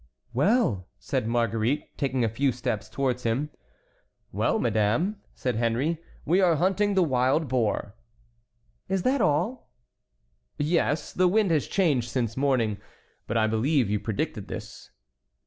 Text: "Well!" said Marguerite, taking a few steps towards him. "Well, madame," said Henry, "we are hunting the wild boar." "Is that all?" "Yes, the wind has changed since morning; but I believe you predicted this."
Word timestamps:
"Well!" 0.33 0.87
said 0.97 1.27
Marguerite, 1.27 1.95
taking 1.95 2.23
a 2.23 2.27
few 2.27 2.51
steps 2.51 2.89
towards 2.89 3.21
him. 3.21 3.51
"Well, 4.31 4.57
madame," 4.57 5.17
said 5.35 5.57
Henry, 5.57 5.99
"we 6.25 6.41
are 6.41 6.55
hunting 6.55 6.95
the 6.95 7.03
wild 7.03 7.47
boar." 7.47 7.93
"Is 8.89 9.03
that 9.03 9.21
all?" 9.21 9.69
"Yes, 10.57 11.13
the 11.13 11.27
wind 11.27 11.51
has 11.51 11.67
changed 11.67 12.09
since 12.09 12.35
morning; 12.35 12.79
but 13.27 13.37
I 13.37 13.45
believe 13.45 13.91
you 13.91 13.99
predicted 13.99 14.47
this." 14.47 14.89